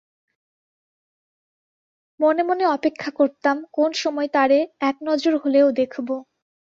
[2.19, 6.07] মনে-মনে অপেক্ষা করতাম কোন সময় তারে কনজার হলেও দেখব।